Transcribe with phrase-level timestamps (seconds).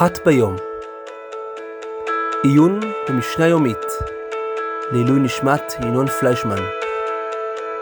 [0.00, 0.56] אחת ביום.
[2.42, 3.76] עיון במשנה יומית
[4.92, 6.58] לעילוי נשמת ינון פליישמן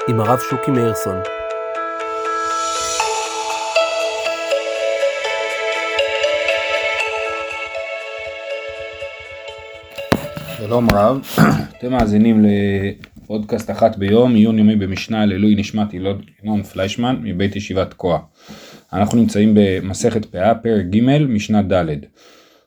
[0.08, 1.16] עם הרב שוקי מאירסון.
[10.56, 11.20] שלום רב,
[11.78, 18.20] אתם מאזינים לפודקאסט אחת ביום, עיון יומי במשנה לעילוי נשמת ינון פליישמן מבית ישיבת כוח.
[18.92, 21.84] אנחנו נמצאים במסכת פאה, פרק ג', משנה ד'.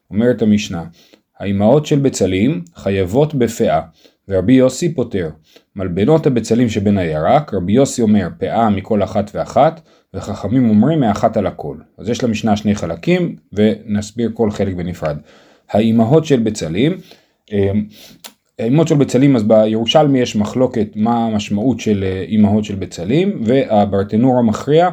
[0.09, 0.83] אומרת המשנה,
[1.39, 3.81] האימהות של בצלים חייבות בפאה,
[4.27, 5.29] ורבי יוסי פותר.
[5.75, 9.81] מלבנות הבצלים שבין הירק, רבי יוסי אומר פאה מכל אחת ואחת,
[10.13, 11.77] וחכמים אומרים מאחת על הכל.
[11.97, 15.17] אז יש למשנה שני חלקים, ונסביר כל חלק בנפרד.
[15.71, 16.97] האימהות של בצלים,
[17.51, 17.85] אמ,
[18.59, 24.39] האימהות של בצלים, אז בירושלמי יש מחלוקת מה המשמעות של אה, אימהות של בצלים, והברטנור
[24.39, 24.89] המכריע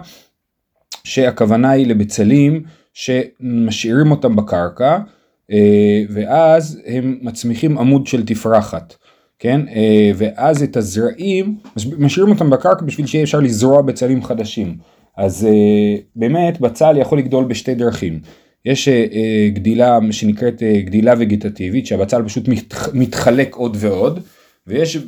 [1.05, 2.62] שהכוונה היא לבצלים
[2.95, 4.99] שמשאירים אותם בקרקע
[5.52, 8.95] אה, ואז הם מצמיחים עמוד של תפרחת,
[9.38, 9.60] כן?
[9.68, 11.57] אה, ואז את הזרעים
[11.99, 14.77] משאירים אותם בקרקע בשביל שיהיה אפשר לזרוע בצלים חדשים.
[15.16, 18.21] אז אה, באמת בצל יכול לגדול בשתי דרכים.
[18.65, 18.88] יש
[19.49, 22.49] גדילה שנקראת גדילה וגיטטיבית שהבצל פשוט
[22.93, 24.21] מתחלק עוד ועוד.
[24.69, 25.02] ויש, אה,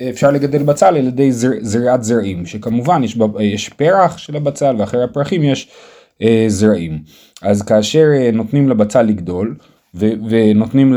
[0.00, 4.74] אה, אפשר לגדל בצל על ידי זר, זריעת זרעים, שכמובן יש, יש פרח של הבצל
[4.78, 5.70] ואחרי הפרחים יש
[6.22, 6.98] אה, זרעים.
[7.42, 9.54] אז כאשר נותנים לבצל לגדול
[9.94, 10.94] ו, ונותנים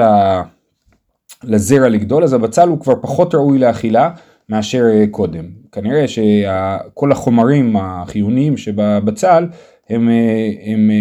[1.44, 4.10] לזרע לגדול, אז הבצל הוא כבר פחות ראוי לאכילה
[4.50, 5.46] מאשר קודם.
[5.72, 9.48] כנראה שכל החומרים החיוניים שבבצל
[9.90, 10.10] הם,
[10.66, 10.92] הם,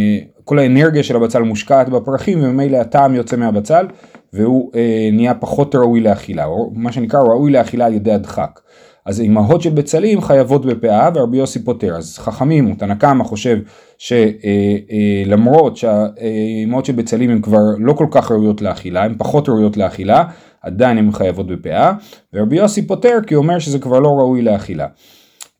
[0.44, 3.86] כל האנרגיה של הבצל מושקעת בפרחים וממילא הטעם יוצא מהבצל
[4.32, 8.60] והוא אה, נהיה פחות ראוי לאכילה, או מה שנקרא ראוי לאכילה על ידי הדחק.
[9.06, 11.96] אז אימהות של בצלים חייבות בפאה ורבי יוסי פותר.
[11.96, 13.58] אז חכמים, תנא קמא חושב
[13.98, 19.48] שלמרות אה, אה, שהאימהות של בצלים הן כבר לא כל כך ראויות לאכילה, הן פחות
[19.48, 20.24] ראויות לאכילה,
[20.62, 21.92] עדיין הן חייבות בפאה,
[22.34, 24.86] ורבי יוסי פותר כי הוא אומר שזה כבר לא ראוי לאכילה.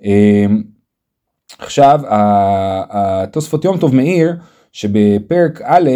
[0.04, 0.46] אה,
[1.58, 2.00] עכשיו
[2.90, 4.36] התוספות יום טוב מאיר
[4.72, 5.90] שבפרק א'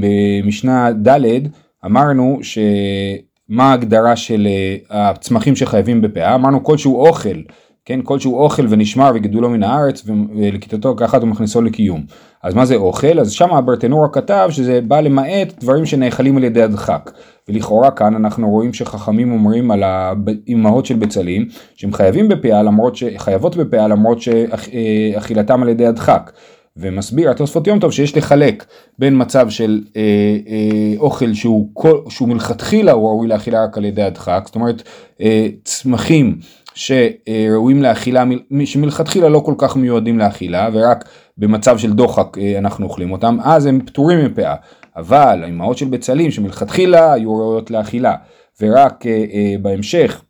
[0.00, 1.48] במשנה ד'
[1.84, 4.48] אמרנו שמה ההגדרה של
[4.90, 7.38] אה, הצמחים שחייבים בפאה, אמרנו כלשהו אוכל,
[7.84, 10.04] כן, כלשהו אוכל ונשמר וגידולו מן הארץ
[10.36, 12.04] ולכיתתו כאחת ומכניסו לקיום.
[12.42, 13.20] אז מה זה אוכל?
[13.20, 17.10] אז שם הברטנורה כתב שזה בא למעט דברים שנאכלים על ידי הדחק.
[17.48, 23.56] ולכאורה כאן אנחנו רואים שחכמים אומרים על האימהות של בצלים שהם חייבים בפאה למרות שחייבות
[23.56, 26.32] בפאה למרות שאכילתם על ידי הדחק.
[26.76, 28.64] ומסביר התוספות יום טוב שיש לחלק
[28.98, 30.02] בין מצב של אה,
[30.48, 34.82] אה, אוכל שהוא, כל, שהוא מלכתחילה הוא ראוי לאכילה רק על ידי הדחק, זאת אומרת
[35.20, 36.38] אה, צמחים
[36.74, 38.24] שראויים לאכילה,
[38.64, 41.04] שמלכתחילה לא כל כך מיועדים לאכילה ורק
[41.38, 44.54] במצב של דוחק אה, אנחנו אוכלים אותם, אז הם פטורים מפאה,
[44.96, 48.14] אבל האימהות של בצלים שמלכתחילה היו ראויות לאכילה
[48.60, 50.22] ורק אה, אה, בהמשך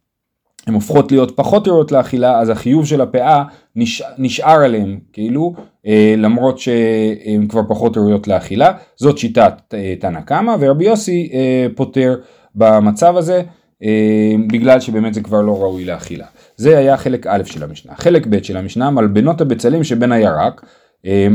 [0.66, 3.44] הן הופכות להיות פחות ראויות לאכילה, אז החיוב של הפאה
[3.76, 5.54] נשאר, נשאר עליהן, כאילו,
[5.86, 8.72] אה, למרות שהן כבר פחות ראויות לאכילה.
[8.96, 12.16] זאת שיטת אה, תנא קמא, ורבי יוסי אה, פותר
[12.54, 13.42] במצב הזה,
[13.82, 16.26] אה, בגלל שבאמת זה כבר לא ראוי לאכילה.
[16.56, 17.92] זה היה חלק א' של המשנה.
[17.96, 20.64] חלק ב' של המשנה, מלבנות הבצלים שבין הירק.
[21.06, 21.28] אה,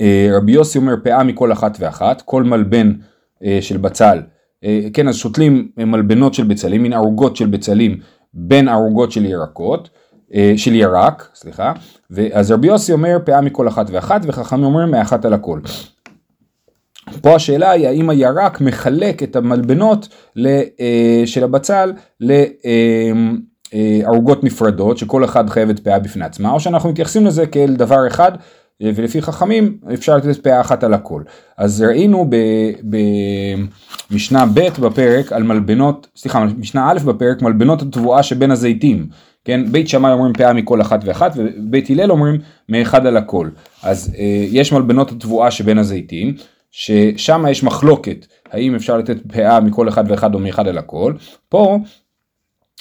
[0.00, 2.92] אה, רבי יוסי אומר פאה מכל אחת ואחת, כל מלבן
[3.44, 4.20] אה, של בצל
[4.92, 7.98] כן, אז שותלים מלבנות של בצלים, מין ערוגות של בצלים
[8.34, 9.90] בין ערוגות של ירקות,
[10.34, 11.72] אה, של ירק, סליחה,
[12.32, 15.60] אז רבי יוסי אומר פאה מכל אחת ואחת, וחכמים אומרים מאחת על הכל.
[17.20, 20.08] פה השאלה היא האם הירק מחלק את המלבנות
[20.46, 21.92] אה, של הבצל
[23.72, 28.32] לערוגות נפרדות, שכל אחד חייבת פאה בפני עצמה, או שאנחנו מתייחסים לזה כאל דבר אחד
[28.82, 31.22] ולפי חכמים אפשר לתת פאה אחת על הכל.
[31.58, 32.30] אז ראינו
[34.10, 39.06] במשנה ב' בפרק על מלבנות, סליחה, משנה א' בפרק מלבנות התבואה שבין הזיתים.
[39.44, 43.48] כן, בית שמאי אומרים פאה מכל אחת ואחת ובית הלל אומרים מאחד על הכל.
[43.82, 46.34] אז אה, יש מלבנות התבואה שבין הזיתים,
[46.70, 51.14] ששם יש מחלוקת האם אפשר לתת פאה מכל אחד ואחד או מאחד על הכל.
[51.48, 51.78] פה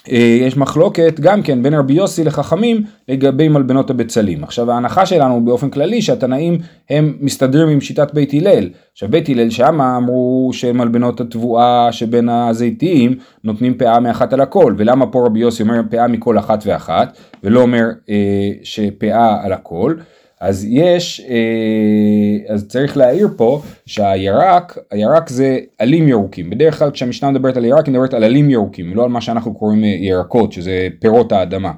[0.07, 4.43] יש מחלוקת גם כן בין רבי יוסי לחכמים לגבי מלבנות הבצלים.
[4.43, 6.57] עכשיו ההנחה שלנו באופן כללי שהתנאים
[6.89, 8.69] הם מסתדרים עם שיטת בית הלל.
[8.91, 15.07] עכשיו בית הלל שם אמרו שמלבנות התבואה שבין הזיתים נותנים פאה מאחת על הכל ולמה
[15.07, 19.95] פה רבי יוסי אומר פאה מכל אחת ואחת ולא אומר אה, שפאה על הכל.
[20.43, 26.49] אז יש, אה, אז צריך להעיר פה שהירק, הירק זה עלים ירוקים.
[26.49, 29.53] בדרך כלל כשהמשנה מדברת על ירק היא מדברת על עלים ירוקים, ולא על מה שאנחנו
[29.53, 31.71] קוראים אה, ירקות, שזה פירות האדמה.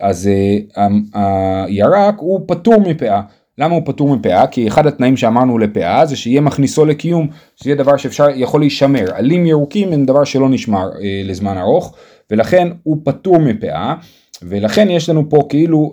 [0.00, 0.30] אז
[0.76, 0.88] אה,
[1.66, 3.20] הירק הוא פטור מפאה.
[3.58, 4.46] למה הוא פטור מפאה?
[4.46, 9.04] כי אחד התנאים שאמרנו לפאה זה שיהיה מכניסו לקיום, שיהיה דבר שאפשר, יכול להישמר.
[9.14, 10.90] עלים ירוקים הם דבר שלא נשמר
[11.24, 11.94] לזמן ארוך,
[12.30, 13.94] ולכן הוא פטור מפאה,
[14.42, 15.92] ולכן יש לנו פה כאילו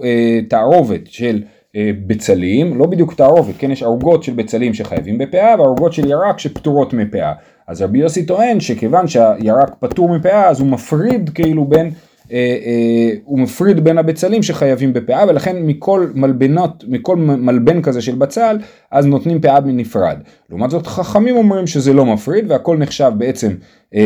[0.49, 1.41] תערובת של
[1.77, 6.93] בצלים, לא בדיוק תערובת, כן, יש ערוגות של בצלים שחייבים בפאה, וערוגות של ירק שפטורות
[6.93, 7.33] מפאה.
[7.67, 11.91] אז רבי יוסי טוען שכיוון שהירק פטור מפאה, אז הוא מפריד כאילו בין
[12.31, 18.15] אה, אה, הוא מפריד בין הבצלים שחייבים בפאה ולכן מכל מלבנות, מכל מלבן כזה של
[18.15, 18.57] בצל
[18.91, 20.17] אז נותנים פאה בנפרד.
[20.49, 23.51] לעומת זאת חכמים אומרים שזה לא מפריד והכל נחשב בעצם
[23.95, 23.99] אה,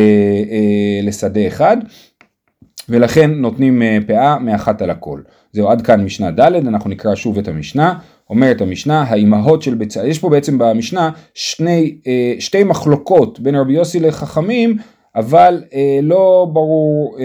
[0.52, 1.78] אה, לשדה אחד
[2.90, 5.22] ולכן נותנים אה, פאה מאחת על הכל.
[5.52, 7.94] זהו עד כאן משנה ד' אנחנו נקרא שוב את המשנה.
[8.30, 13.74] אומרת המשנה האימהות של בצל, יש פה בעצם במשנה שני, אה, שתי מחלוקות בין רבי
[13.74, 14.78] יוסי לחכמים
[15.16, 17.18] אבל אה, לא ברור,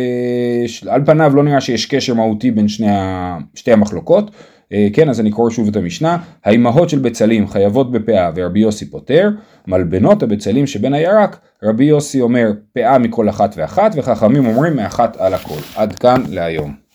[0.89, 2.87] על פניו לא נראה שיש קשר מהותי בין שני
[3.55, 4.31] שתי המחלוקות.
[4.73, 6.19] אה, כן, אז אני קורא שוב את המשנה.
[6.45, 9.31] האימהות של בצלים חייבות בפאה ורבי יוסי פותר.
[9.67, 15.35] מלבנות הבצלים שבין הירק, רבי יוסי אומר פאה מכל אחת ואחת, וחכמים אומרים מאחת על
[15.35, 15.61] הכל.
[15.77, 16.88] עד כאן להיום.